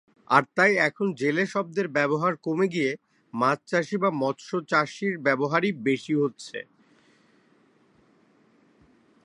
আর 0.27 0.43
তাই 0.55 0.71
এখন 0.87 1.07
জেলে 1.13 1.43
শব্দের 1.45 1.87
ব্যবহার 1.87 2.33
কমে 2.37 2.67
গিয়ে 2.67 2.91
‘মাছ 3.33 3.59
চাষী’ 3.67 3.97
বা 3.97 4.09
‘মৎস্য 4.21 4.51
চাষী’র 4.67 5.15
ব্যবহার-ই 5.19 5.71
বেশি 5.83 6.13
হচ্ছে। 6.15 6.57